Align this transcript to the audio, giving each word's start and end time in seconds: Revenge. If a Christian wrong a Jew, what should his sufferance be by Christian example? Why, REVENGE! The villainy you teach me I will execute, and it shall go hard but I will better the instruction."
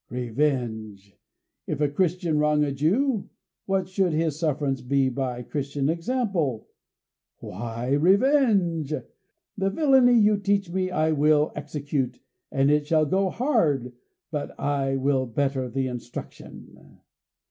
Revenge. 0.09 1.15
If 1.67 1.79
a 1.79 1.87
Christian 1.87 2.39
wrong 2.39 2.63
a 2.63 2.71
Jew, 2.71 3.29
what 3.67 3.87
should 3.87 4.13
his 4.13 4.39
sufferance 4.39 4.81
be 4.81 5.09
by 5.09 5.43
Christian 5.43 5.89
example? 5.89 6.67
Why, 7.37 7.89
REVENGE! 7.89 8.95
The 9.55 9.69
villainy 9.69 10.17
you 10.19 10.37
teach 10.39 10.71
me 10.71 10.89
I 10.89 11.11
will 11.11 11.51
execute, 11.55 12.19
and 12.51 12.71
it 12.71 12.87
shall 12.87 13.05
go 13.05 13.29
hard 13.29 13.93
but 14.31 14.59
I 14.59 14.95
will 14.95 15.27
better 15.27 15.69
the 15.69 15.85
instruction." 15.85 16.97